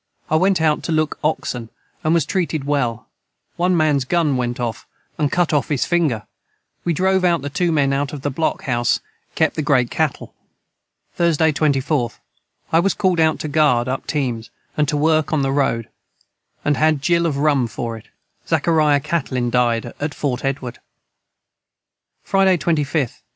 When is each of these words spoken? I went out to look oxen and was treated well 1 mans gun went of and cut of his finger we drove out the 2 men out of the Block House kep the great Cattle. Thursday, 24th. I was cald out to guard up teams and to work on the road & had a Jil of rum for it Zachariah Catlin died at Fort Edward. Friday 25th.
I 0.31 0.35
went 0.35 0.59
out 0.59 0.81
to 0.85 0.91
look 0.91 1.19
oxen 1.23 1.69
and 2.03 2.11
was 2.11 2.25
treated 2.25 2.63
well 2.63 3.07
1 3.57 3.77
mans 3.77 4.03
gun 4.03 4.35
went 4.35 4.59
of 4.59 4.87
and 5.19 5.31
cut 5.31 5.53
of 5.53 5.69
his 5.69 5.85
finger 5.85 6.25
we 6.83 6.91
drove 6.91 7.23
out 7.23 7.43
the 7.43 7.51
2 7.51 7.71
men 7.71 7.93
out 7.93 8.11
of 8.11 8.23
the 8.23 8.31
Block 8.31 8.63
House 8.63 8.99
kep 9.35 9.53
the 9.53 9.61
great 9.61 9.91
Cattle. 9.91 10.33
Thursday, 11.13 11.51
24th. 11.51 12.17
I 12.73 12.79
was 12.79 12.95
cald 12.95 13.19
out 13.19 13.37
to 13.41 13.47
guard 13.47 13.87
up 13.87 14.07
teams 14.07 14.49
and 14.75 14.87
to 14.87 14.97
work 14.97 15.31
on 15.31 15.43
the 15.43 15.51
road 15.51 15.87
& 16.33 16.65
had 16.65 16.95
a 16.95 16.97
Jil 16.97 17.27
of 17.27 17.37
rum 17.37 17.67
for 17.67 17.95
it 17.95 18.07
Zachariah 18.47 19.01
Catlin 19.01 19.51
died 19.51 19.93
at 19.99 20.15
Fort 20.15 20.43
Edward. 20.43 20.79
Friday 22.23 22.57
25th. 22.57 23.21